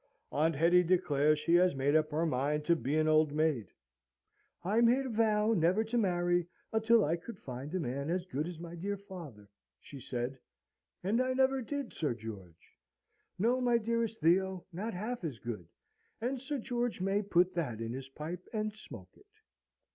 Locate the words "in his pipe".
17.79-18.43